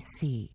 [0.00, 0.50] C.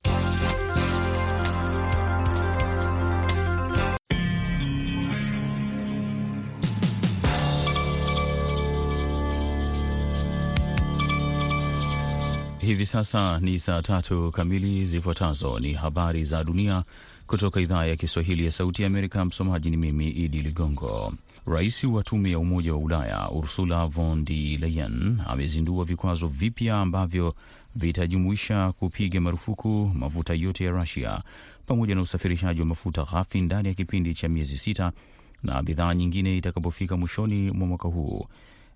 [12.60, 14.86] Hivi sasa ni saa tatu kamili.
[14.86, 16.84] Zifuatazo ni habari za dunia
[17.28, 19.26] kutoka idhaa ya Kiswahili ya Sauti ya Amerika.
[19.26, 21.14] Msomaji ni mimi Idi Ligongo.
[21.48, 27.36] Rais wa Tume ya Umoja wa Ulaya Ursula von der Leyen amezindua vikwazo vipya ambavyo
[27.76, 31.22] vitajumuisha kupiga marufuku mafuta yote ya Rusia
[31.66, 34.92] pamoja na usafirishaji wa mafuta ghafi ndani ya kipindi cha miezi sita
[35.44, 38.26] na bidhaa nyingine itakapofika mwishoni mwa mwaka huu.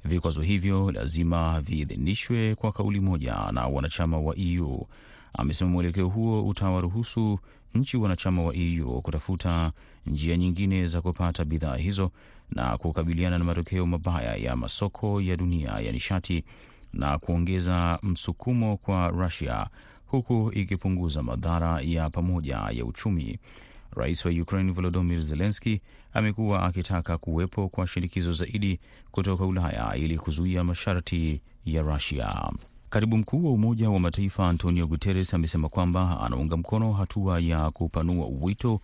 [0.06, 4.86] Vikwazo hivyo lazima viidhinishwe kwa kauli moja na wanachama wa EU.
[5.34, 7.40] Amesema mwelekeo huo utawaruhusu
[7.76, 9.72] nchi wanachama wa EU kutafuta
[10.06, 12.12] njia nyingine za kupata bidhaa hizo
[12.52, 16.44] na kukabiliana na matokeo mabaya ya masoko ya dunia ya nishati
[16.94, 19.68] na kuongeza msukumo kwa Rusia
[20.06, 23.40] huku ikipunguza madhara ya pamoja ya uchumi.
[23.96, 25.81] Rais wa Ukraine Volodymyr Zelensky
[26.14, 28.80] amekuwa akitaka kuwepo kwa shinikizo zaidi
[29.12, 32.52] kutoka Ulaya ili kuzuia masharti ya Rusia.
[32.90, 38.28] Katibu mkuu wa Umoja wa Mataifa Antonio Guterres amesema kwamba anaunga mkono hatua ya kupanua
[38.42, 38.81] wito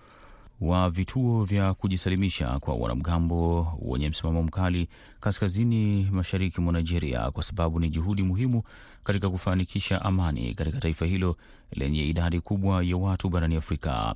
[0.62, 4.88] wa vituo vya kujisalimisha kwa wanamgambo wenye msimamo mkali
[5.20, 8.64] kaskazini mashariki mwa Nigeria kwa sababu ni juhudi muhimu
[9.04, 11.38] katika kufanikisha amani katika taifa hilo
[11.72, 14.16] lenye idadi kubwa ya watu barani Afrika.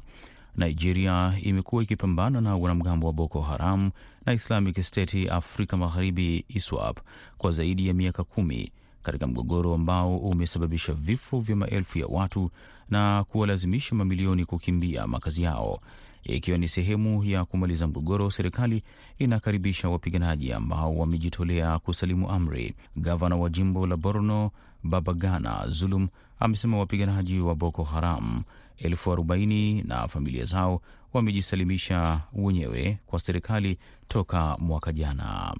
[0.56, 3.92] Nigeria imekuwa ikipambana na wanamgambo wa Boko Haram
[4.26, 7.00] na Islamic State Afrika Magharibi ISWAP
[7.38, 8.72] kwa zaidi ya miaka kumi
[9.04, 12.52] katika mgogoro ambao umesababisha vifo vya maelfu ya watu
[12.90, 15.80] na kuwalazimisha mamilioni kukimbia makazi yao.
[16.24, 18.84] Ikiwa ni sehemu ya kumaliza mgogoro, serikali
[19.18, 22.76] inakaribisha wapiganaji ambao wamejitolea kusalimu amri.
[22.96, 24.52] Gavana wa jimbo la Borno
[24.84, 26.08] Babagana Zulum
[26.40, 28.44] amesema wapiganaji wa Boko Haram
[28.78, 30.82] elfu arobaini na familia zao
[31.14, 35.56] wamejisalimisha wenyewe kwa serikali toka mwaka jana.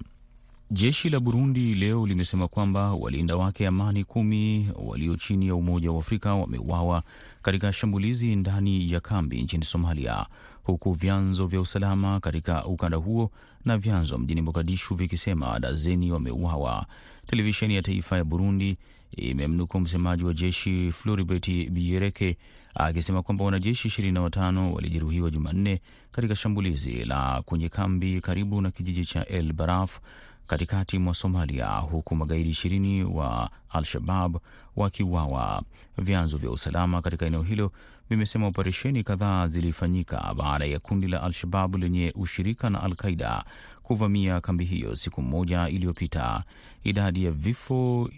[0.72, 5.98] Jeshi la Burundi leo limesema kwamba walinda wake amani kumi walio chini ya Umoja wa
[5.98, 7.02] Afrika wameuawa
[7.42, 10.26] katika shambulizi ndani ya kambi nchini Somalia,
[10.70, 13.30] huku vyanzo vya usalama katika ukanda huo
[13.64, 16.86] na vyanzo mjini Mogadishu vikisema dazeni wameuawa.
[17.26, 18.76] Televisheni ya taifa ya Burundi
[19.16, 22.36] imemnukuu msemaji wa jeshi Floribert Biyereke
[22.74, 25.80] akisema kwamba wanajeshi ishirini na watano walijeruhiwa Jumanne
[26.12, 29.98] katika shambulizi la kwenye kambi karibu na kijiji cha El Baraf
[30.46, 34.36] katikati mwa Somalia, huku magaidi ishirini wa Al-Shabab
[34.76, 35.62] wakiuawa.
[35.98, 37.72] Vyanzo vya usalama katika eneo hilo
[38.10, 43.44] vimesema operesheni kadhaa zilifanyika baada ya kundi la Al-Shababu lenye ushirika na Al-Qaida
[43.82, 46.44] kuvamia kambi hiyo siku moja iliyopita.
[46.84, 48.10] Idadi ya vifo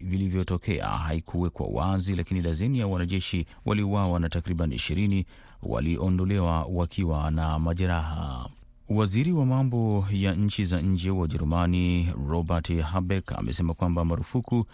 [0.00, 5.26] vilivyotokea haikuwekwa wazi, lakini dazeni ya wanajeshi waliuawa na takriban ishirini
[5.62, 8.48] waliondolewa wakiwa na majeraha.
[8.88, 14.66] Waziri wa mambo ya nchi za nje wa Ujerumani Robert Habeck amesema kwamba marufuku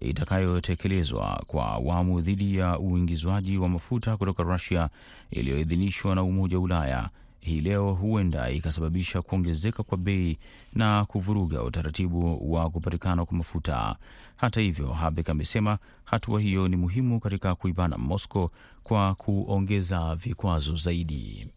[0.00, 4.88] itakayotekelezwa kwa awamu dhidi ya uingizwaji wa mafuta kutoka Rusia
[5.30, 7.08] iliyoidhinishwa na Umoja wa Ulaya
[7.40, 10.38] hii leo huenda ikasababisha kuongezeka kwa bei
[10.74, 13.96] na kuvuruga utaratibu wa kupatikana kwa mafuta.
[14.36, 18.48] Hata hivyo, Habek amesema hatua hiyo ni muhimu katika kuibana Moscow
[18.82, 21.48] kwa kuongeza vikwazo zaidi.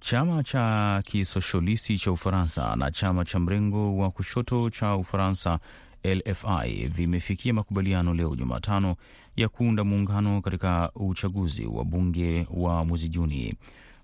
[0.00, 5.58] Chama cha kisoshalisti cha Ufaransa na chama cha mrengo wa kushoto cha Ufaransa
[6.04, 8.96] LFI vimefikia makubaliano leo Jumatano
[9.36, 13.54] ya kuunda muungano katika uchaguzi wa bunge wa mwezi Juni.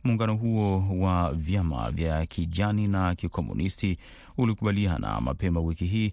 [0.05, 3.99] Muungano huo wa vyama vya kijani na kikomunisti
[4.39, 6.13] ulikubaliana mapema wiki hii.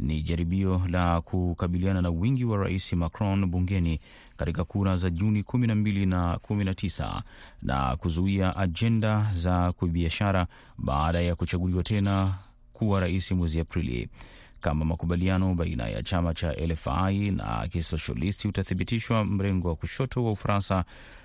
[0.00, 4.00] Ni jaribio la kukabiliana na wingi wa rais Macron bungeni
[4.36, 7.22] katika kura za Juni 12 na 19
[7.62, 10.46] na kuzuia ajenda za kibiashara
[10.78, 12.34] baada ya kuchaguliwa tena
[12.72, 14.08] kuwa rais mwezi Aprili.
[14.60, 20.84] Kama makubaliano baina ya chama cha LFI na kisoshalisti utathibitishwa, mrengo wa kushoto wa Ufaransa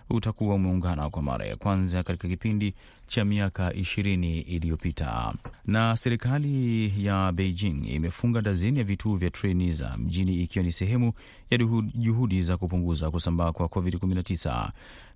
[0.09, 2.73] utakuwa umeungana kwa mara ya kwanza katika kipindi
[3.07, 5.33] cha miaka ishirini iliyopita.
[5.65, 11.13] Na serikali ya Beijing imefunga dazeni ya vituo vya treni za mjini ikiwa ni sehemu
[11.49, 11.57] ya
[11.95, 14.69] juhudi za kupunguza kusambaa kwa COVID-19.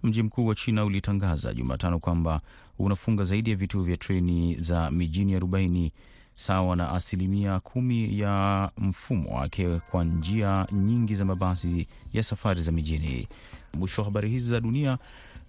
[0.04, 2.42] Mji mkuu wa China ulitangaza Jumatano kwamba
[2.80, 5.92] unafunga zaidi ya vituo vya treni za mijini 40
[6.36, 12.72] sawa na asilimia kumi ya mfumo wake kwa njia nyingi za mabasi ya safari za
[12.72, 13.28] mijini.
[13.74, 14.98] Mwisho wa habari hizi za dunia,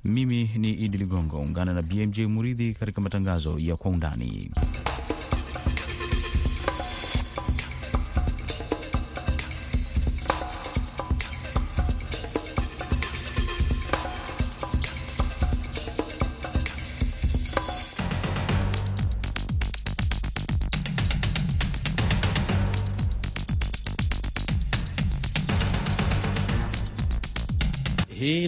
[0.05, 1.39] mimi ni Idi Ligongo.
[1.41, 4.51] Ungana na BMJ Muridhi katika matangazo ya Kwa Undani.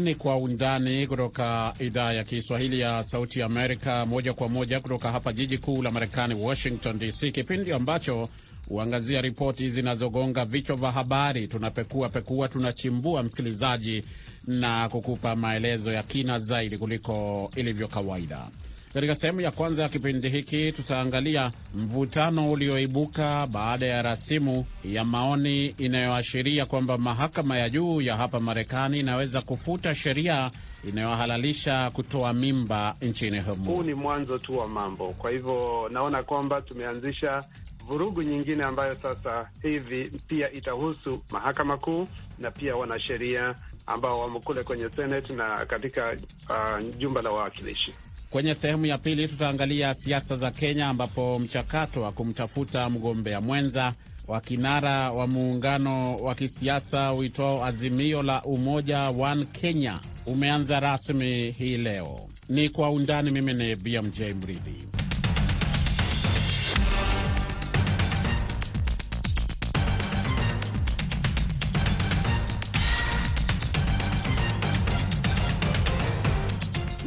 [0.08, 5.32] Ni Kwa Undani kutoka idhaa ya Kiswahili ya Sauti Amerika, moja kwa moja kutoka hapa
[5.32, 8.28] jiji kuu la Marekani, Washington DC, kipindi ambacho
[8.69, 11.49] huangazia ripoti zinazogonga vichwa vya habari.
[11.49, 14.05] Tunapekua pekua, tunachimbua, msikilizaji,
[14.46, 18.46] na kukupa maelezo ya kina zaidi kuliko ilivyo kawaida.
[18.99, 25.67] Katika sehemu ya kwanza ya kipindi hiki tutaangalia mvutano ulioibuka baada ya rasimu ya maoni
[25.67, 30.50] inayoashiria kwamba mahakama ya juu ya hapa Marekani inaweza kufuta sheria
[30.89, 33.65] inayohalalisha kutoa mimba nchini humo.
[33.73, 35.06] Huu ni mwanzo tu wa mambo.
[35.09, 37.45] Kwa hivyo naona kwamba tumeanzisha
[37.89, 42.09] vurugu nyingine ambayo sasa hivi pia itahusu mahakama kuu
[42.39, 43.55] na pia wanasheria
[43.87, 46.17] ambao wamo kule kwenye Senate na katika
[46.50, 47.95] uh, jumba la wawakilishi.
[48.30, 53.92] Kwenye sehemu ya pili tutaangalia siasa za Kenya ambapo mchakato wa kumtafuta mgombea mwenza
[54.26, 61.76] wa kinara wa muungano wa kisiasa uitwao Azimio la Umoja One Kenya umeanza rasmi hii
[61.76, 62.20] leo.
[62.48, 63.30] Ni kwa undani.
[63.30, 64.88] Mimi ni BMJ Mridhi.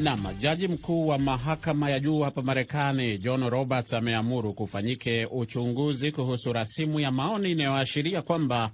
[0.02, 6.54] Nam, jaji mkuu wa mahakama ya juu hapa Marekani John Roberts ameamuru kufanyike uchunguzi kuhusu
[6.54, 8.72] rasimu ya maoni inayoashiria kwamba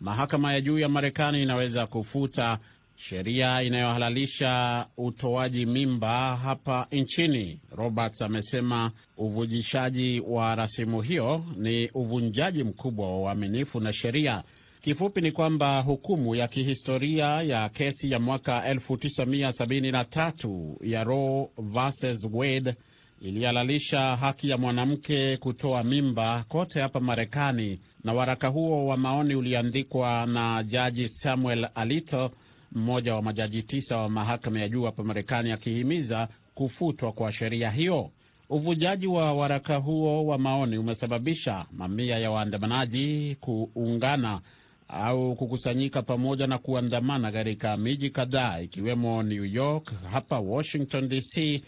[0.00, 2.58] mahakama ya juu ya Marekani inaweza kufuta
[2.96, 7.60] sheria inayohalalisha utoaji mimba hapa nchini.
[7.70, 14.42] Roberts amesema uvujishaji wa rasimu hiyo ni uvunjaji mkubwa wa uaminifu na sheria.
[14.86, 22.74] Kifupi ni kwamba hukumu ya kihistoria ya kesi ya mwaka 1973 ya Roe versus Wade
[23.20, 30.26] ilihalalisha haki ya mwanamke kutoa mimba kote hapa Marekani, na waraka huo wa maoni uliandikwa
[30.26, 32.30] na Jaji Samuel Alito,
[32.72, 38.10] mmoja wa majaji tisa wa mahakama ya juu hapa Marekani, akihimiza kufutwa kwa sheria hiyo.
[38.50, 44.40] Uvujaji wa waraka huo wa maoni umesababisha mamia ya waandamanaji kuungana
[44.88, 51.62] au kukusanyika pamoja na kuandamana katika miji kadhaa ikiwemo New York, hapa Washington DC,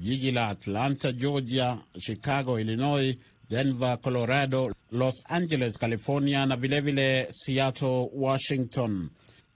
[0.00, 3.16] jiji la Atlanta Georgia, Chicago Illinois,
[3.50, 9.08] Denver Colorado, Los Angeles California na vilevile vile Seattle Washington.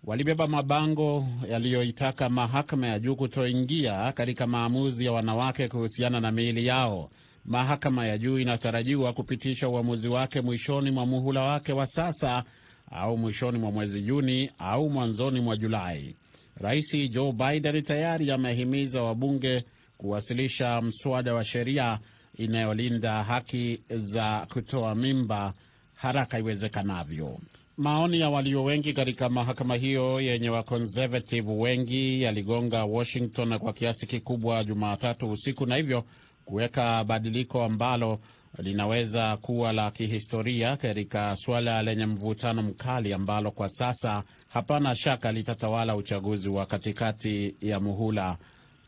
[0.05, 7.11] Walibeba mabango yaliyoitaka mahakama ya juu kutoingia katika maamuzi ya wanawake kuhusiana na miili yao.
[7.44, 12.44] Mahakama ya juu inatarajiwa kupitisha uamuzi wake mwishoni mwa muhula wake wa sasa
[12.93, 16.15] au mwishoni mwa mwezi Juni au mwanzoni mwa Julai.
[16.61, 19.65] Rais Joe Biden tayari amehimiza wabunge
[19.99, 21.99] kuwasilisha mswada wa sheria
[22.39, 25.53] inayolinda haki za kutoa mimba
[25.94, 27.39] haraka iwezekanavyo.
[27.77, 34.65] Maoni ya walio wengi katika mahakama hiyo yenye wakonservative wengi yaligonga Washington kwa kiasi kikubwa
[34.65, 36.05] Jumatatu usiku na hivyo
[36.44, 38.19] kuweka badiliko ambalo
[38.58, 45.96] linaweza kuwa la kihistoria katika suala lenye mvutano mkali ambalo kwa sasa hapana shaka litatawala
[45.96, 48.37] uchaguzi wa katikati ya muhula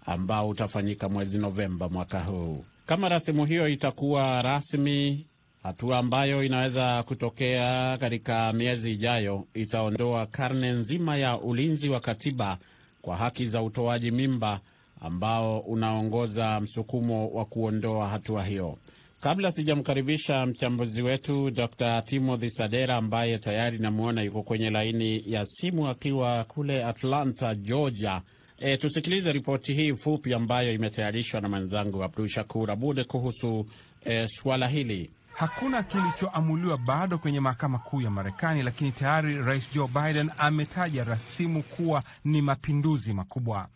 [0.07, 2.65] ambao utafanyika mwezi Novemba mwaka huu.
[2.87, 5.27] Kama rasimu hiyo itakuwa rasmi,
[5.63, 12.59] hatua ambayo inaweza kutokea katika miezi ijayo itaondoa karne nzima ya ulinzi wa katiba
[13.03, 14.61] kwa haki za utoaji mimba
[15.01, 18.79] ambao unaongoza msukumo wa kuondoa hatua hiyo.
[19.25, 25.89] Kabla sijamkaribisha mchambuzi wetu Dr Timothy Sadera ambaye tayari namwona yuko kwenye laini ya simu
[25.89, 28.23] akiwa kule Atlanta, Georgia.
[28.59, 33.67] E, tusikilize ripoti hii fupi ambayo imetayarishwa na mwenzangu Abdu Shakur Abud kuhusu
[34.05, 35.11] e, suala hili.
[35.35, 41.63] Hakuna kilichoamuliwa bado kwenye mahakama kuu ya Marekani, lakini tayari Rais Joe Biden ametaja rasimu
[41.63, 43.69] kuwa ni mapinduzi makubwa.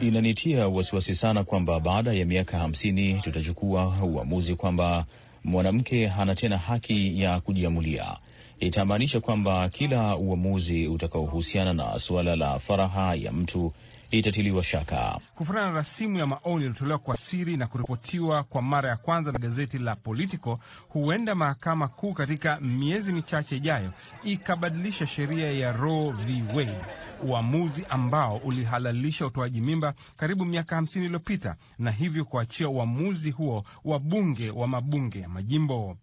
[0.00, 5.04] Inanitia wasiwasi sana kwamba baada ya miaka hamsini tutachukua uamuzi kwamba
[5.44, 8.16] mwanamke hana tena haki ya kujiamulia.
[8.60, 13.72] Itamaanisha kwamba kila uamuzi utakaohusiana na suala la faraha ya mtu
[14.12, 15.18] itatiliwa shaka.
[15.34, 19.38] Kufuatana na rasimu ya maoni iliyotolewa kwa siri na kuripotiwa kwa mara ya kwanza na
[19.38, 23.90] gazeti la Politico, huenda mahakama kuu katika miezi michache ijayo
[24.24, 26.44] ikabadilisha sheria ya Roe v.
[26.54, 26.78] Wade,
[27.24, 33.98] uamuzi ambao ulihalalisha utoaji mimba karibu miaka hamsini iliyopita, na hivyo kuachia uamuzi huo wa
[33.98, 35.96] bunge wa mabunge ya majimbo.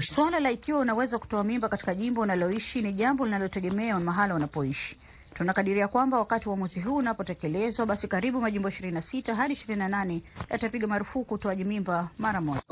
[0.00, 4.96] Suala la ikiwa unaweza kutoa mimba katika jimbo unaloishi ni jambo linalotegemea mahala unapoishi.
[5.34, 10.20] Tunakadiria kwamba wakati uamuzi huu unapotekelezwa, basi karibu majimbo 26 hadi 28
[10.50, 12.62] yatapiga marufuku utoaji mimba mara moja.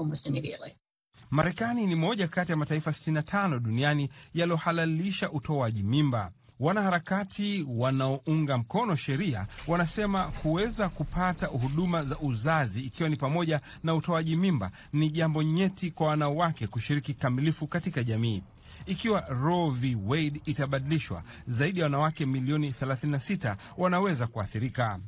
[1.30, 6.30] Marekani ni moja kati ya mataifa 65 duniani yaliyohalalisha utoaji mimba.
[6.60, 14.36] Wanaharakati wanaounga mkono sheria wanasema kuweza kupata huduma za uzazi, ikiwa ni pamoja na utoaji
[14.36, 18.42] mimba, ni jambo nyeti kwa wanawake kushiriki kikamilifu katika jamii.
[18.86, 24.98] Ikiwa Roe v Wade itabadilishwa, zaidi ya wanawake milioni 36 wanaweza kuathirika.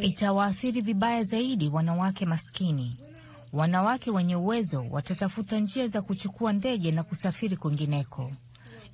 [0.00, 2.96] Itawaathiri vibaya zaidi wanawake maskini.
[3.52, 8.30] Wanawake wenye uwezo watatafuta njia za kuchukua ndege na kusafiri kwingineko.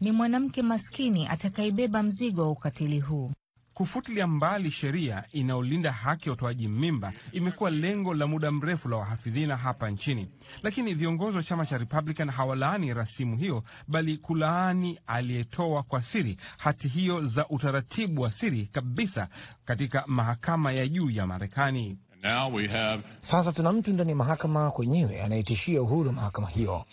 [0.01, 3.33] Ni mwanamke maskini atakayebeba mzigo wa ukatili huu.
[3.81, 9.57] Kufutilia mbali sheria inayolinda haki ya utoaji mimba imekuwa lengo la muda mrefu la wahafidhina
[9.57, 10.29] hapa nchini,
[10.63, 16.89] lakini viongozi wa chama cha Republican hawalaani rasimu hiyo, bali kulaani aliyetoa kwa siri hati
[16.89, 19.29] hiyo za utaratibu wa siri kabisa
[19.65, 21.99] katika mahakama ya juu ya Marekani.
[22.23, 23.03] Have...
[23.21, 26.85] Sasa tuna mtu ndani ya mahakama kwenyewe anayetishia uhuru wa mahakama hiyo.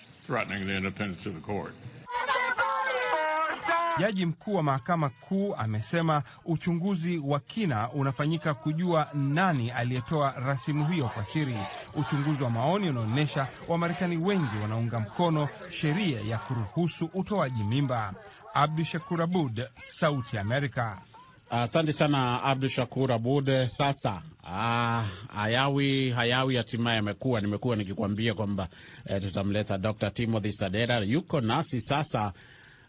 [3.99, 11.07] Jaji mkuu wa mahakama kuu amesema uchunguzi wa kina unafanyika kujua nani aliyetoa rasimu hiyo
[11.13, 11.57] kwa siri.
[11.95, 18.13] Uchunguzi wa maoni unaonyesha Wamarekani wengi wanaunga mkono sheria ya kuruhusu utoaji mimba.
[18.53, 21.01] Abdu Shakur Abud, Sauti ya Amerika.
[21.49, 23.67] Asante uh, sana Abdu Shakur Abud.
[23.67, 28.67] Sasa ah, hayawi hayawi hatimaye amekuwa, nimekuwa nikikwambia kwamba
[29.05, 30.11] eh, tutamleta Dr.
[30.11, 32.33] Timothy Sadera, yuko nasi sasa.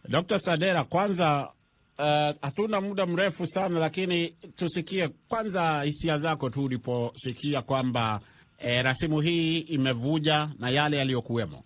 [0.09, 0.38] Dr.
[0.38, 1.49] Sadera, kwanza
[2.43, 8.21] hatuna uh, muda mrefu sana, lakini tusikie kwanza hisia zako tu uliposikia kwamba
[8.59, 11.62] eh, rasimu hii imevuja na yale yaliyokuwemo.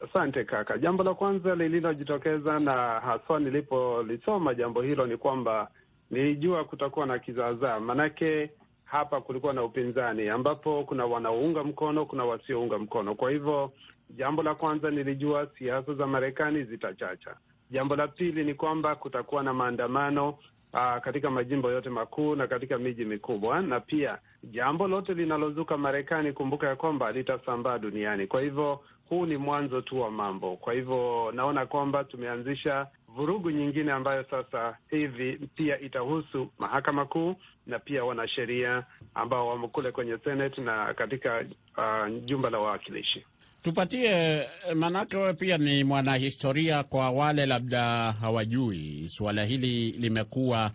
[0.00, 0.78] Asante uh, kaka.
[0.78, 5.68] Jambo la kwanza lililojitokeza na haswa nilipolisoma jambo hilo ni kwamba
[6.10, 8.50] nilijua kutakuwa na kizaazaa, manake
[8.84, 13.14] hapa kulikuwa na upinzani ambapo kuna wanaounga mkono, kuna wasiounga mkono.
[13.14, 13.72] Kwa hivyo
[14.16, 17.36] jambo la kwanza nilijua siasa za Marekani zitachacha.
[17.70, 20.38] Jambo la pili ni kwamba kutakuwa na maandamano
[20.74, 26.32] aa, katika majimbo yote makuu na katika miji mikubwa, na pia jambo lote linalozuka Marekani,
[26.32, 28.26] kumbuka ya kwamba litasambaa duniani.
[28.26, 30.56] Kwa hivyo huu ni mwanzo tu wa mambo.
[30.56, 37.34] Kwa hivyo naona kwamba tumeanzisha vurugu nyingine ambayo sasa hivi pia itahusu mahakama kuu
[37.66, 41.44] na pia wanasheria ambao wamo kule kwenye Senate na katika
[41.76, 43.26] uh, jumba la wawakilishi.
[43.62, 46.82] Tupatie, maanake wewe pia ni mwanahistoria.
[46.82, 50.70] Kwa wale labda hawajui, suala hili limekuwa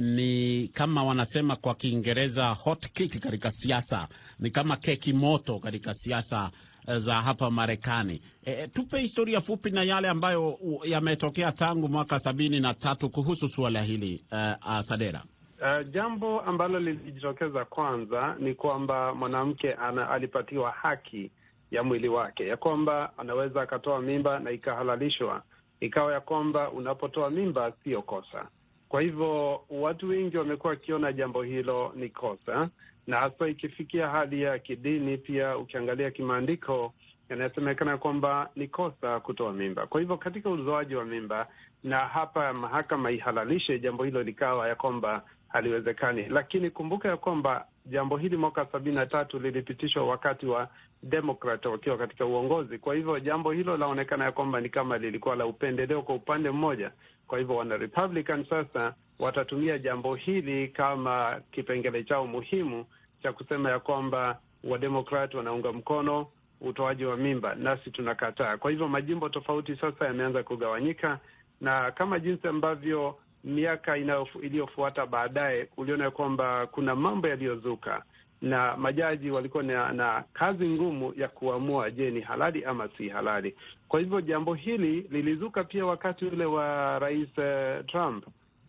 [0.00, 6.50] ni kama wanasema kwa Kiingereza hot cake katika siasa, ni kama keki moto katika siasa
[6.96, 8.20] za hapa Marekani.
[8.44, 13.82] E, tupe historia fupi na yale ambayo yametokea tangu mwaka sabini na tatu kuhusu suala
[13.82, 15.22] hili uh, Sadera.
[15.60, 19.72] Uh, jambo ambalo lilijitokeza kwanza ni kwamba mwanamke
[20.10, 21.30] alipatiwa haki
[21.70, 25.42] ya mwili wake, ya kwamba anaweza akatoa mimba na ikahalalishwa,
[25.80, 28.46] ikawa ya kwamba unapotoa mimba siyo kosa.
[28.88, 32.68] Kwa hivyo watu wengi wamekuwa wakiona jambo hilo ni kosa,
[33.06, 35.18] na hasa ikifikia hali ya kidini.
[35.18, 36.92] Pia ukiangalia kimaandiko,
[37.28, 39.86] yanasemekana kwamba ni kosa kutoa mimba.
[39.86, 41.46] Kwa hivyo katika uzoaji wa mimba,
[41.84, 46.26] na hapa mahakama ihalalishe jambo hilo, likawa ya kwamba haliwezekani.
[46.28, 50.68] Lakini kumbuka ya kwamba jambo hili mwaka sabini na tatu lilipitishwa wakati wa
[51.02, 52.78] Demokrat wakiwa katika uongozi.
[52.78, 56.92] Kwa hivyo jambo hilo laonekana ya kwamba ni kama lilikuwa la upendeleo kwa upande mmoja.
[57.26, 62.86] Kwa hivyo wana Republican sasa watatumia jambo hili kama kipengele chao muhimu
[63.22, 66.26] cha kusema ya kwamba Wademokrat wanaunga mkono
[66.60, 68.56] utoaji wa mimba, nasi tunakataa.
[68.56, 71.18] Kwa hivyo majimbo tofauti sasa yameanza kugawanyika,
[71.60, 73.96] na kama jinsi ambavyo miaka
[74.42, 78.02] iliyofuata baadaye uliona kwamba kuna mambo yaliyozuka
[78.42, 83.54] na majaji walikuwa na, na kazi ngumu ya kuamua, je, ni halali ama si halali.
[83.88, 88.24] Kwa hivyo jambo hili lilizuka pia wakati ule wa rais uh, Trump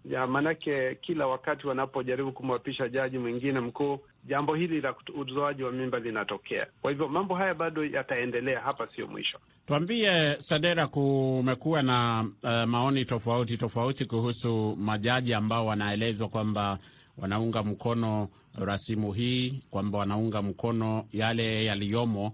[0.09, 5.99] ya maanake, kila wakati wanapojaribu kumwapisha jaji mwingine mkuu, jambo hili la utoaji wa mimba
[5.99, 6.67] linatokea.
[6.81, 9.39] Kwa hivyo mambo haya bado yataendelea, hapa sio mwisho.
[9.67, 16.77] Tuambie Sadera, kumekuwa na uh, maoni tofauti tofauti kuhusu majaji ambao wanaelezwa kwamba
[17.17, 22.33] wanaunga mkono rasimu hii, kwamba wanaunga mkono yale yaliyomo,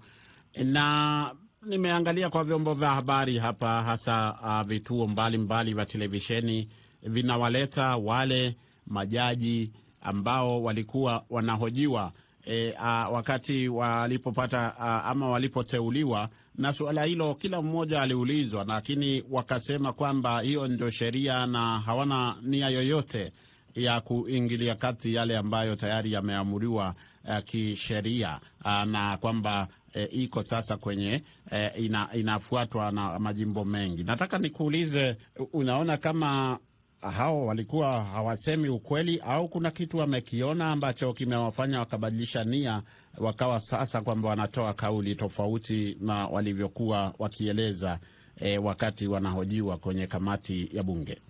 [0.64, 1.32] na
[1.66, 6.70] nimeangalia kwa vyombo vya habari hapa, hasa uh, vituo mbalimbali vya televisheni
[7.04, 8.56] vinawaleta wale
[8.88, 12.12] majaji ambao walikuwa wanahojiwa
[12.46, 19.94] e, a, wakati walipopata a, ama walipoteuliwa, na suala hilo kila mmoja aliulizwa, lakini wakasema
[19.94, 23.32] kwamba hiyo ndio sheria na hawana nia yoyote
[23.76, 26.96] ya kuingilia kati yale ambayo tayari yameamuriwa
[27.26, 34.04] uh, kisheria uh, na kwamba uh, iko sasa kwenye uh, ina, inafuatwa na majimbo mengi.
[34.04, 35.18] Nataka nikuulize,
[35.54, 36.60] unaona kama
[37.12, 42.82] hao walikuwa hawasemi ukweli au kuna kitu wamekiona ambacho kimewafanya wakabadilisha nia
[43.18, 48.00] wakawa sasa kwamba wanatoa kauli tofauti na walivyokuwa wakieleza
[48.40, 51.22] e, wakati wanahojiwa kwenye kamati ya bunge?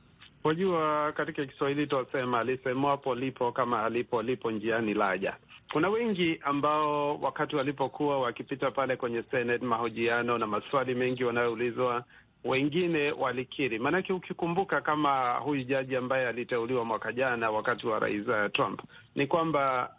[0.43, 5.33] Wajua, katika Kiswahili twasema alisemwapo lipo kama alipo lipo njiani laja.
[5.71, 12.03] Kuna wengi ambao wakati walipokuwa wakipita pale kwenye Senate, mahojiano na maswali mengi wanayoulizwa,
[12.43, 13.79] wengine walikiri.
[13.79, 18.81] Maanake ukikumbuka kama huyu jaji ambaye aliteuliwa mwaka jana wakati wa rais Trump,
[19.15, 19.91] ni kwamba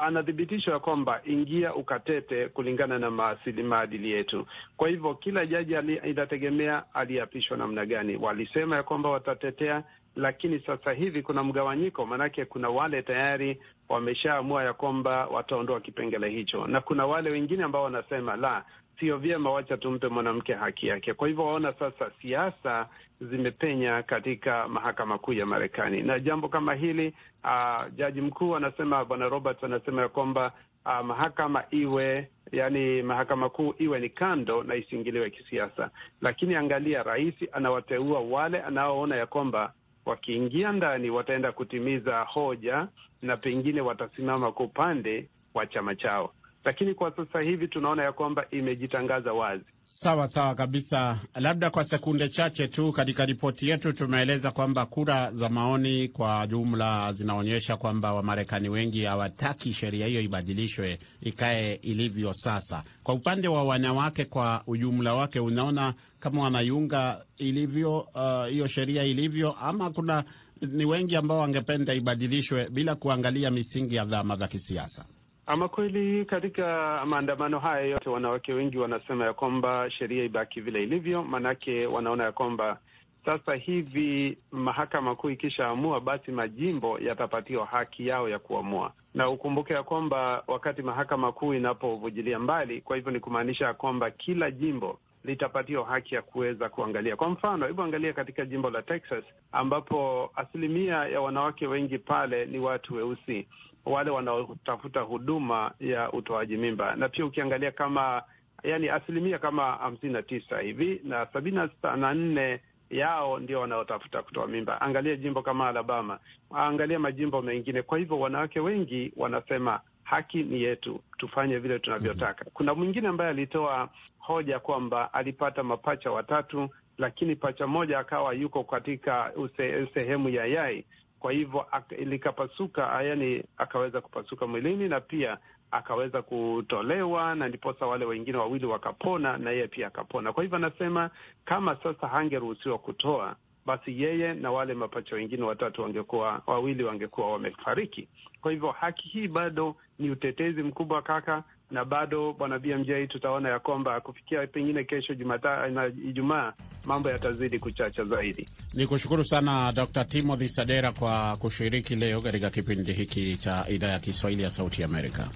[0.00, 4.46] anathibitisha kwamba ingia ukatete kulingana na maasili maadili yetu.
[4.76, 5.74] Kwa hivyo kila jaji
[6.04, 8.16] inategemea aliapishwa namna gani.
[8.16, 9.82] Walisema ya kwamba watatetea,
[10.16, 16.66] lakini sasa hivi kuna mgawanyiko, maanake kuna wale tayari wameshaamua ya kwamba wataondoa kipengele hicho,
[16.66, 18.64] na kuna wale wengine ambao wanasema la,
[19.00, 21.14] sio vyema, wacha tumpe mwanamke haki yake.
[21.14, 22.88] Kwa hivyo waona sasa siasa
[23.20, 29.28] zimepenya katika mahakama kuu ya Marekani, na jambo kama hili uh, jaji mkuu anasema, bwana
[29.28, 30.52] Roberts anasema ya kwamba
[30.86, 35.90] uh, mahakama iwe yani, mahakama kuu iwe ni kando na isiingiliwe kisiasa.
[36.20, 39.72] Lakini angalia, rais anawateua wale anaoona ya kwamba
[40.06, 42.88] wakiingia ndani wataenda kutimiza hoja
[43.22, 46.32] na pengine watasimama kwa upande wa chama chao
[46.64, 49.64] lakini kwa sasa hivi tunaona ya kwamba imejitangaza wazi.
[49.84, 51.18] Sawa sawa kabisa.
[51.34, 57.12] Labda kwa sekunde chache tu, katika ripoti yetu tumeeleza kwamba kura za maoni kwa jumla
[57.12, 62.82] zinaonyesha kwamba Wamarekani wengi hawataki sheria hiyo ibadilishwe ikae ilivyo sasa.
[63.02, 68.06] Kwa upande wa wanawake kwa ujumla wake, unaona kama wanaiunga ilivyo
[68.50, 70.24] hiyo uh, sheria ilivyo, ama kuna
[70.60, 75.04] ni wengi ambao wangependa ibadilishwe bila kuangalia misingi ya vyama vya kisiasa?
[75.46, 81.22] Ama kweli katika maandamano haya yote, wanawake wengi wanasema ya kwamba sheria ibaki vile ilivyo,
[81.22, 82.78] maanake wanaona ya kwamba
[83.24, 89.82] sasa hivi mahakama kuu ikishaamua, basi majimbo yatapatiwa haki yao ya kuamua, na ukumbuke ya
[89.82, 95.84] kwamba wakati mahakama kuu inapovujilia mbali, kwa hivyo ni kumaanisha ya kwamba kila jimbo litapatiwa
[95.86, 97.16] haki ya kuweza kuangalia.
[97.16, 102.58] Kwa mfano, hebu angalia katika jimbo la Texas ambapo asilimia ya wanawake wengi pale ni
[102.58, 103.46] watu weusi
[103.84, 108.22] wale wanaotafuta huduma ya utoaji mimba, na pia ukiangalia kama
[108.62, 111.60] yani asilimia kama hamsini na tisa hivi na sabini
[111.96, 114.80] na nne yao ndio wanaotafuta kutoa mimba.
[114.80, 116.18] Angalia jimbo kama Alabama,
[116.54, 117.82] angalia majimbo mengine.
[117.82, 122.44] Kwa hivyo wanawake wengi wanasema haki ni yetu, tufanye vile tunavyotaka.
[122.52, 126.68] Kuna mwingine ambaye alitoa hoja kwamba alipata mapacha watatu,
[126.98, 130.84] lakini pacha moja akawa yuko katika use, sehemu ya yai
[131.22, 131.66] kwa hivyo
[131.98, 135.38] likapasuka, yani akaweza kupasuka mwilini na pia
[135.70, 140.32] akaweza kutolewa, na ndiposa wale wengine wawili wakapona na yeye pia akapona.
[140.32, 141.10] Kwa hivyo anasema
[141.44, 148.08] kama sasa hangeruhusiwa kutoa, basi yeye na wale mapacha wengine watatu wangekuwa wawili wangekuwa wamefariki.
[148.40, 153.58] Kwa hivyo haki hii bado ni utetezi mkubwa kaka, na bado bwana BMJ, tutaona ya
[153.58, 156.52] kwamba kufikia pengine kesho Jumatatu na Ijumaa
[156.84, 158.48] mambo yatazidi kuchacha zaidi.
[158.74, 160.04] Ni kushukuru sana Dr.
[160.04, 165.28] Timothy Sadera kwa kushiriki leo katika kipindi hiki cha idhaa ya Kiswahili ya Sauti Amerika.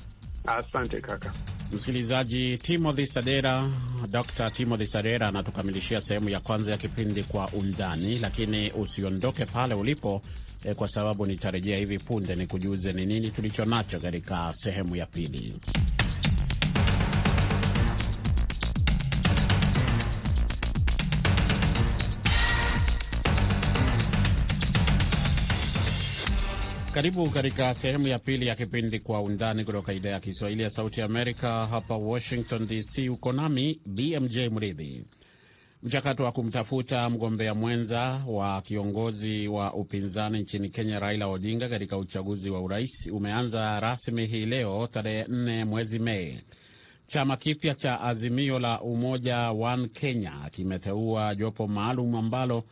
[0.47, 1.33] Asante kaka
[1.73, 2.59] msikilizaji.
[2.59, 3.71] Timothy Sadera,
[4.11, 4.51] Dr.
[4.51, 10.23] Timothy Sadera anatukamilishia sehemu ya kwanza ya kipindi Kwa Undani, lakini usiondoke pale ulipo
[10.65, 15.07] eh, kwa sababu nitarejea hivi punde ni kujuze ni nini tulicho nacho katika sehemu ya
[15.07, 15.55] pili.
[26.97, 31.03] Karibu katika sehemu ya pili ya kipindi Kwa Undani kutoka idhaa ya Kiswahili ya Sauti
[31.03, 33.09] Amerika, hapa Washington DC.
[33.11, 35.05] Uko nami BMJ Mridhi.
[35.83, 42.51] Mchakato wa kumtafuta mgombea mwenza wa kiongozi wa upinzani nchini Kenya, Raila Odinga, katika uchaguzi
[42.51, 46.41] wa urais umeanza rasmi hii leo tarehe 4 mwezi Mei.
[47.07, 52.65] Chama kipya cha Azimio la Umoja One Kenya kimeteua jopo maalum ambalo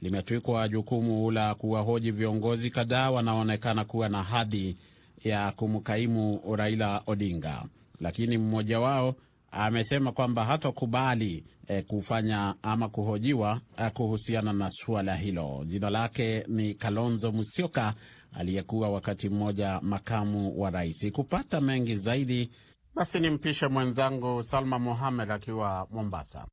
[0.00, 4.76] limetwikwa jukumu la kuwahoji viongozi kadhaa wanaonekana kuwa na hadhi
[5.24, 7.64] ya kumkaimu Raila Odinga,
[8.00, 9.14] lakini mmoja wao
[9.50, 15.64] amesema kwamba hatokubali eh, kufanya ama kuhojiwa eh, kuhusiana na suala hilo.
[15.66, 17.94] Jina lake ni Kalonzo Musyoka
[18.32, 21.12] aliyekuwa wakati mmoja makamu wa rais.
[21.12, 22.50] Kupata mengi zaidi,
[22.94, 26.46] basi nimpishe mwenzangu Salma Mohamed akiwa Mombasa.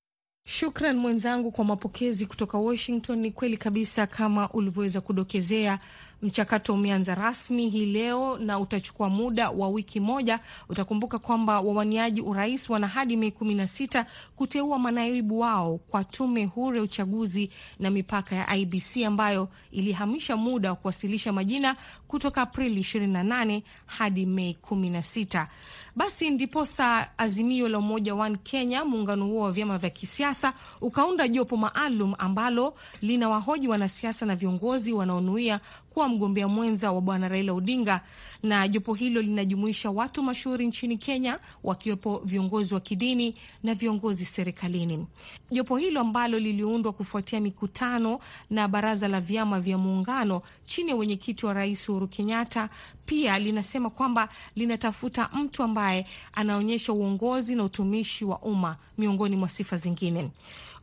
[0.51, 3.19] Shukran mwenzangu kwa mapokezi kutoka Washington.
[3.19, 5.79] Ni kweli kabisa kama ulivyoweza kudokezea,
[6.21, 10.39] Mchakato umeanza rasmi hii leo na utachukua muda wa wiki moja.
[10.69, 16.45] Utakumbuka kwamba wawaniaji urais wana hadi Mei kumi na sita kuteua manaibu wao kwa tume
[16.45, 21.75] huru ya uchaguzi na mipaka ya IBC ambayo ilihamisha muda wa kuwasilisha majina
[22.07, 25.47] kutoka Aprili 28 hadi Mei 16.
[25.99, 31.57] Basi ndiposa Azimio la Umoja One Kenya, muungano huo wa vyama vya kisiasa, ukaunda jopo
[31.57, 35.59] maalum ambalo lina wahoji wanasiasa na viongozi wanaonuia
[35.99, 38.01] kuwa mgombea mwenza wa Bwana Raila Odinga,
[38.43, 45.07] na jopo hilo linajumuisha watu mashuhuri nchini Kenya, wakiwepo viongozi wa kidini na viongozi serikalini.
[45.51, 51.45] Jopo hilo ambalo liliundwa kufuatia mikutano na baraza la vyama vya muungano chini ya wenyekiti
[51.45, 52.69] wa Rais Uhuru Kenyatta,
[53.05, 59.77] pia linasema kwamba linatafuta mtu ambaye anaonyesha uongozi na utumishi wa umma miongoni mwa sifa
[59.77, 60.29] zingine.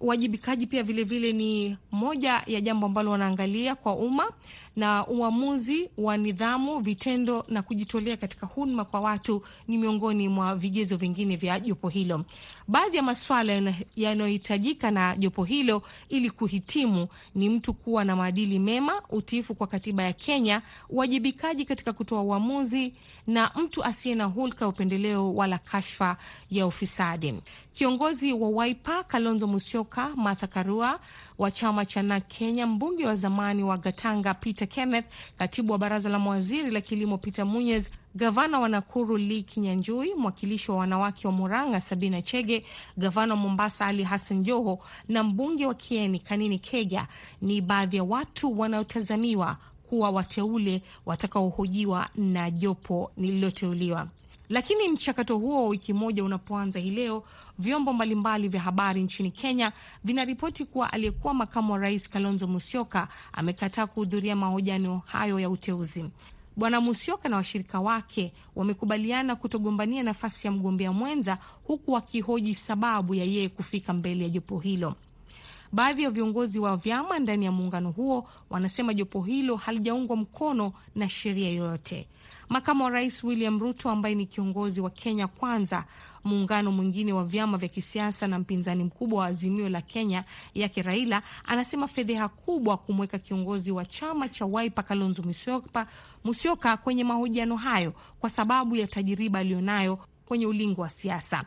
[0.00, 4.32] Uwajibikaji pia vilevile vile ni moja ya jambo ambalo wanaangalia kwa umma
[4.76, 10.96] na uamuzi wa nidhamu, vitendo na kujitolea katika huduma kwa watu ni miongoni mwa vigezo
[10.96, 12.24] vingine vya jopo hilo.
[12.68, 19.02] Baadhi ya maswala yanayohitajika na jopo hilo ili kuhitimu ni mtu kuwa na maadili mema,
[19.10, 22.92] utiifu kwa katiba ya Kenya, uwajibikaji katika kutoa uamuzi
[23.26, 26.16] na mtu asiye na hulka, upendeleo wala kashfa
[26.50, 27.34] ya ufisadi.
[27.76, 31.00] Kiongozi wa Wiper Kalonzo Musyoka, Martha Karua
[31.38, 35.04] wa chama cha NARC Kenya, mbunge wa zamani wa Gatanga Peter Kenneth,
[35.38, 40.70] katibu wa baraza la mawaziri la kilimo Peter Munyes, gavana wa Nakuru Lee Kinyanjui, mwakilishi
[40.70, 42.64] wa wanawake wa Murang'a Sabina Chege,
[42.96, 47.08] gavana wa Mombasa Ali Hassan Joho na mbunge wa Kieni Kanini Kega
[47.42, 49.56] ni baadhi ya watu wanaotazamiwa
[49.88, 54.08] kuwa wateule watakaohojiwa na jopo lililoteuliwa.
[54.48, 57.24] Lakini mchakato huo wa wiki moja unapoanza hii leo,
[57.58, 59.72] vyombo mbalimbali vya habari nchini Kenya
[60.04, 66.04] vinaripoti kuwa aliyekuwa makamu wa rais Kalonzo Musyoka amekataa kuhudhuria mahojiano hayo ya uteuzi.
[66.56, 73.24] Bwana Musyoka na washirika wake wamekubaliana kutogombania nafasi ya mgombea mwenza, huku wakihoji sababu ya
[73.24, 74.94] yeye kufika mbele ya jopo hilo.
[75.72, 81.08] Baadhi ya viongozi wa vyama ndani ya muungano huo wanasema jopo hilo halijaungwa mkono na
[81.08, 82.08] sheria yoyote.
[82.48, 85.84] Makamu wa rais William Ruto ambaye ni kiongozi wa Kenya Kwanza,
[86.24, 91.22] muungano mwingine wa vyama vya kisiasa na mpinzani mkubwa wa Azimio la Kenya yake Raila,
[91.44, 95.22] anasema fedheha kubwa kumweka kiongozi wa chama cha Wiper Kalonzo
[96.24, 101.44] Musyoka, kwenye mahojiano hayo kwa sababu ya tajiriba aliyonayo kwenye ulingo wa siasa.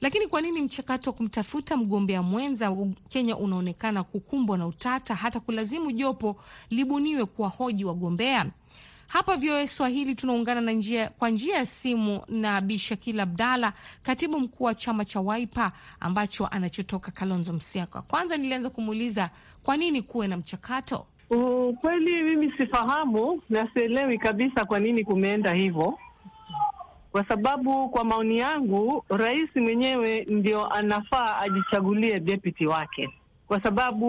[0.00, 2.76] Lakini kwa nini mchakato wa kumtafuta mgombea mwenza
[3.08, 6.36] Kenya unaonekana kukumbwa na utata hata kulazimu jopo
[6.70, 8.46] libuniwe kuwahoji wagombea?
[9.08, 14.40] Hapa VOA Swahili tunaungana na njia, kwa njia ya simu na Bi Shakil Abdalla, katibu
[14.40, 18.02] mkuu wa chama cha Waipa ambacho anachotoka Kalonzo Musyoka.
[18.02, 19.30] Kwanza nilianza kumuuliza
[19.62, 21.06] kwa nini kuwe na mchakato.
[21.80, 25.98] Kweli mimi sifahamu na sielewi kabisa kwa nini kumeenda hivyo,
[27.12, 33.08] kwa sababu kwa maoni yangu rais mwenyewe ndio anafaa ajichagulie deputy wake
[33.48, 34.06] kwa sababu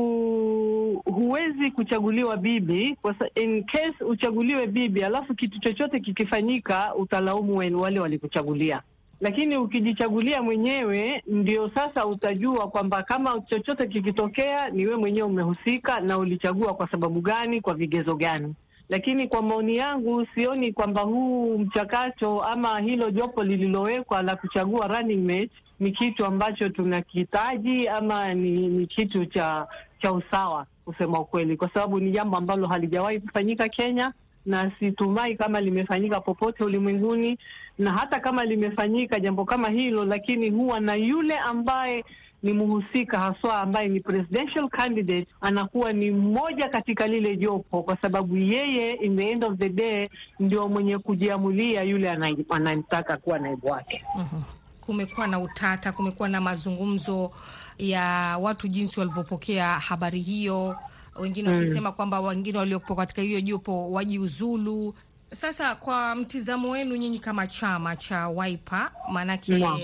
[1.06, 8.82] huwezi kuchaguliwa bibi kwa in case uchaguliwe bibi alafu kitu chochote kikifanyika utalaumu wale walikuchagulia.
[9.22, 16.18] Lakini ukijichagulia mwenyewe ndio sasa utajua kwamba kama chochote kikitokea ni we mwenyewe umehusika na
[16.18, 18.54] ulichagua kwa sababu gani, kwa vigezo gani.
[18.90, 25.26] Lakini kwa maoni yangu sioni kwamba huu mchakato ama hilo jopo lililowekwa la kuchagua running
[25.26, 29.68] mate ni kitu ambacho tunakihitaji ama ni, ni kitu cha
[30.02, 34.14] cha usawa kusema ukweli, kwa sababu ni jambo ambalo halijawahi kufanyika Kenya
[34.46, 37.38] na situmai kama limefanyika popote ulimwenguni,
[37.78, 42.06] na hata kama limefanyika jambo kama hilo, lakini huwa na yule ambaye
[42.44, 48.38] ni mhusika haswa ambaye ni presidential candidate anakuwa ni mmoja katika lile jopo, kwa sababu
[48.38, 52.10] yeye in the end of the day ndio mwenye kujiamulia yule
[52.50, 54.04] anayemtaka kuwa naibu wake.
[54.18, 54.44] mm-hmm.
[54.90, 57.32] Kumekuwa na utata, kumekuwa na mazungumzo
[57.78, 60.78] ya watu jinsi walivyopokea habari hiyo,
[61.16, 64.94] wengine wakisema mm, kwamba wengine waliopo katika hiyo jopo wajiuzulu.
[65.32, 69.80] Sasa kwa mtizamo wenu nyinyi kama chama cha Waipa, maanake no.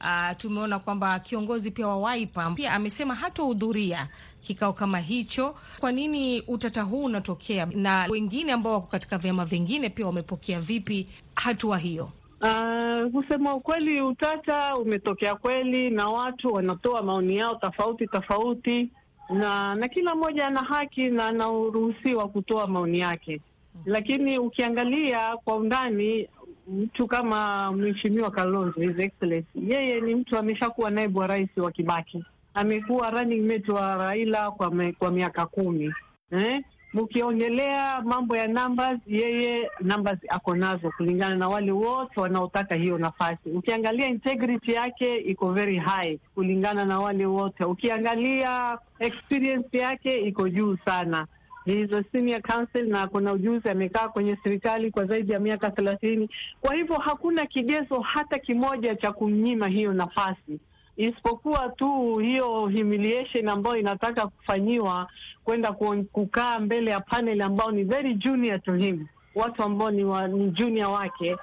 [0.00, 4.08] Uh, tumeona kwamba kiongozi pia wa Waipa pia amesema hatohudhuria
[4.40, 5.54] kikao kama hicho.
[5.80, 11.06] Kwa nini utata huu unatokea, na wengine ambao wako katika vyama vingine pia wamepokea vipi
[11.34, 12.10] hatua hiyo?
[12.40, 18.90] Uh, kusema ukweli, utata umetokea kweli, na watu wanatoa maoni yao tofauti tofauti,
[19.30, 23.40] na na kila mmoja ana haki na anaruhusiwa kutoa maoni yake,
[23.86, 26.28] lakini ukiangalia kwa undani
[26.68, 32.24] mtu kama Mheshimiwa Kalonzo His Excellency, yeye ni mtu ameshakuwa naibu wa rais wa Kibaki,
[32.54, 35.94] amekuwa running mate wa Raila kwa, me, kwa miaka kumi.
[36.30, 36.62] Eh?
[36.94, 43.50] Mkiongelea mambo ya numbers, yeye numbers ako nazo kulingana na wale wote wanaotaka hiyo nafasi.
[43.54, 47.64] Ukiangalia integrity yake iko very high kulingana na wale wote.
[47.64, 51.26] Ukiangalia experience yake iko juu sana.
[51.68, 56.30] He a senior counsel na kuna ujuzi, amekaa kwenye serikali kwa zaidi ya miaka thelathini.
[56.60, 60.60] Kwa hivyo hakuna kigezo hata kimoja cha kumnyima hiyo nafasi
[60.98, 65.08] isipokuwa tu hiyo humiliation ambayo inataka kufanyiwa
[65.44, 65.72] kwenda
[66.12, 70.50] kukaa mbele ya panel ambao ni very junior to him, watu ambao ni, wa, ni
[70.50, 71.36] junior wake.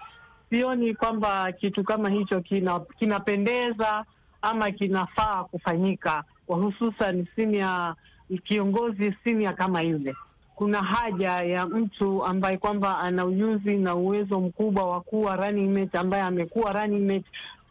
[0.49, 4.05] Sioni kwamba kitu kama hicho kina, kinapendeza
[4.41, 7.95] ama kinafaa kufanyika kwa hususan senior
[8.43, 10.15] kiongozi senior kama yule.
[10.55, 15.97] Kuna haja ya mtu ambaye kwamba ana ujuzi na uwezo mkubwa wa kuwa running mate,
[15.97, 17.25] ambaye amekuwa running mate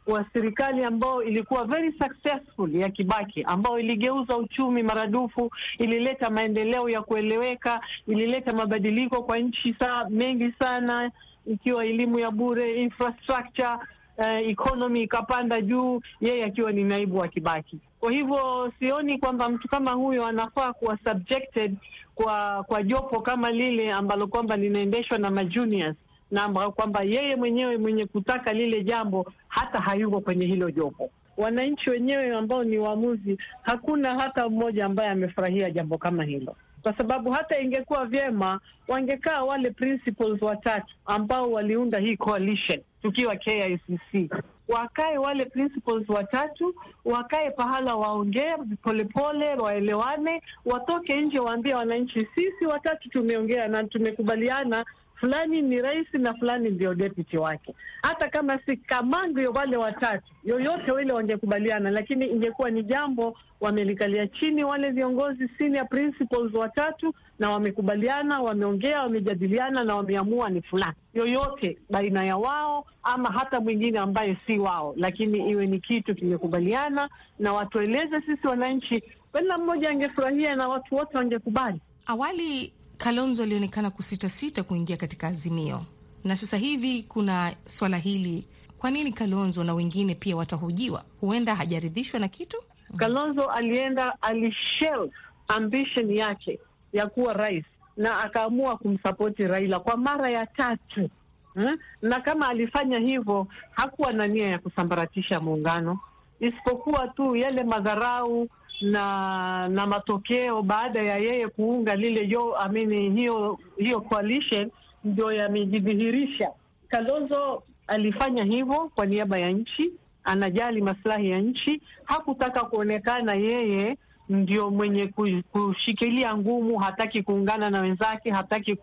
[0.07, 7.03] wa serikali ambao ilikuwa very successful ya Kibaki, ambao iligeuza uchumi maradufu, ilileta maendeleo ya
[7.03, 11.11] kueleweka, ilileta mabadiliko kwa nchi saa mengi sana,
[11.47, 13.77] ikiwa elimu ya bure, infrastructure,
[14.19, 17.79] uh, economy ikapanda juu, yeye akiwa ni naibu wa Kibaki.
[18.01, 21.77] Kwa hivyo sioni kwamba mtu kama huyo anafaa kuwa subjected
[22.15, 25.97] kwa kwa jopo kama lile ambalo kwamba linaendeshwa na majuniors
[26.31, 31.11] na kwamba yeye mwenyewe mwenye kutaka lile jambo hata hayuko kwenye hilo jopo.
[31.37, 37.31] Wananchi wenyewe ambao ni waamuzi, hakuna hata mmoja ambaye amefurahia jambo kama hilo, kwa sababu
[37.31, 44.31] hata ingekuwa vyema wangekaa wale principals watatu ambao waliunda hii coalition tukiwa KICC
[44.69, 53.09] wakae wale principals watatu, wakae pahala, waongee polepole, waelewane, watoke nje, waambie wananchi, sisi watatu
[53.11, 54.85] tumeongea na tumekubaliana
[55.25, 57.75] fulani ni rais na fulani ndio deputy wake.
[58.03, 64.27] Hata kama si kama ndio wale watatu, yoyote wile wangekubaliana, lakini ingekuwa ni jambo wamelikalia
[64.27, 71.79] chini wale viongozi senior principals watatu, na wamekubaliana, wameongea, wamejadiliana na wameamua ni fulani yoyote
[71.91, 77.09] baina ya wao ama hata mwingine ambaye si wao, lakini iwe ni kitu kimekubaliana
[77.39, 79.03] na watueleze sisi wananchi,
[79.39, 81.81] kila mmoja angefurahia na watu wote wangekubali.
[82.07, 82.73] Awali
[83.05, 85.83] Kalonzo alionekana kusitasita kuingia katika Azimio,
[86.25, 88.47] na sasa hivi kuna swala hili.
[88.79, 91.05] Kwa nini Kalonzo na wengine pia watahojiwa?
[91.21, 92.57] Huenda hajaridhishwa na kitu.
[92.97, 95.11] Kalonzo alienda alishel
[95.49, 96.59] ambition yake
[96.93, 97.65] ya kuwa rais
[97.97, 101.11] na akaamua kumsapoti Raila kwa mara ya tatu
[101.55, 101.79] hmm?
[102.03, 105.99] Na kama alifanya hivyo hakuwa na nia ya kusambaratisha muungano,
[106.41, 108.49] isipokuwa tu yale madharau
[108.85, 114.71] na na matokeo baada ya yeye kuunga lile yo amini hiyo hiyo coalition
[115.05, 116.51] ndio yamejidhihirisha.
[116.89, 119.93] Kalonzo alifanya hivyo kwa niaba ya nchi,
[120.25, 123.97] anajali maslahi ya nchi, hakutaka kuonekana yeye
[124.29, 125.07] ndio mwenye
[125.53, 128.77] kushikilia ngumu, hataki kuungana na wenzake, hataki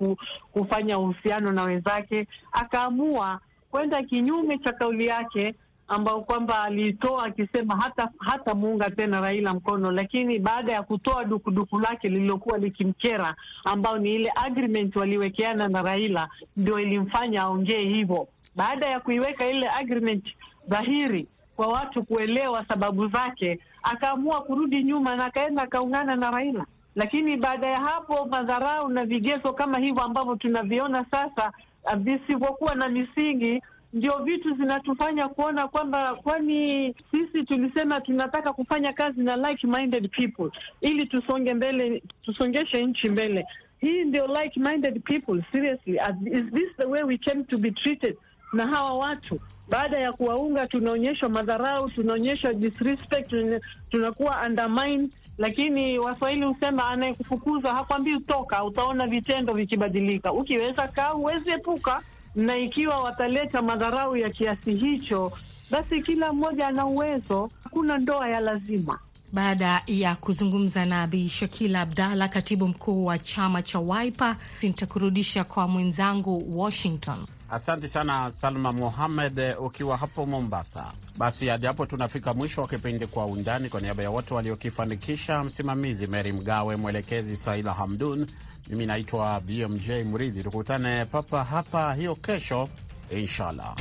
[0.52, 3.40] kufanya uhusiano na wenzake, akaamua
[3.72, 5.56] kwenda kinyume cha kauli yake
[5.92, 11.80] ambao kwamba aliitoa akisema hata hata muunga tena Raila mkono, lakini baada ya kutoa dukuduku
[11.80, 18.28] lake lililokuwa likimkera, ambao ni ile agreement waliwekeana na Raila, ndio ilimfanya aongee hivyo.
[18.56, 20.26] Baada ya kuiweka ile agreement
[20.68, 26.66] dhahiri kwa watu kuelewa sababu zake, akaamua kurudi nyuma na akaenda akaungana na Raila.
[26.96, 31.52] Lakini baada ya hapo, madharau na vigezo kama hivyo ambavyo tunaviona sasa
[31.98, 33.62] visivyokuwa na misingi
[33.94, 40.50] ndio vitu zinatufanya kuona kwamba kwani sisi tulisema tunataka kufanya kazi na like minded people
[40.82, 43.46] ili tusonge mbele, tusongeshe nchi mbele.
[43.80, 45.94] Hii ndio like minded people seriously,
[46.32, 48.18] is this the way we came to be treated
[48.54, 49.40] na hawa watu?
[49.70, 53.34] Baada ya kuwaunga, tunaonyeshwa madharau, tunaonyeshwa disrespect,
[53.90, 55.12] tunakuwa undermined.
[55.38, 60.34] Lakini Waswahili husema anayekufukuza hakwambii toka, utaona vitendo vikibadilika.
[60.34, 62.02] Ukiweza kaa, huwezi epuka
[62.36, 65.32] na ikiwa wataleta madharau ya kiasi hicho,
[65.72, 67.50] basi kila mmoja ana uwezo.
[67.64, 69.00] Hakuna ndoa ya lazima.
[69.34, 75.68] Baada ya kuzungumza na Bi Shakila Abdalla, katibu mkuu wa chama cha Wiper, nitakurudisha kwa
[75.68, 77.18] mwenzangu Washington.
[77.52, 80.92] Asante sana Salma Mohamed ukiwa hapo Mombasa.
[81.18, 83.70] Basi hadi hapo tunafika mwisho wa kipindi Kwa Undani.
[83.70, 88.28] Kwa niaba ya wote waliokifanikisha, msimamizi Meri Mgawe, mwelekezi Saila Hamdun,
[88.72, 90.44] mimi naitwa BMJ Mridhi.
[90.44, 92.70] Tukutane papa hapa hiyo kesho
[93.10, 93.76] inshallah.